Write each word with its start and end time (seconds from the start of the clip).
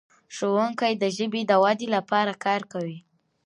ښوونکي 0.35 0.93
د 0.97 1.03
ژبې 1.17 1.41
د 1.47 1.51
ودې 1.63 1.87
لپاره 1.95 2.33
کار 2.45 2.61
کوي. 2.71 2.97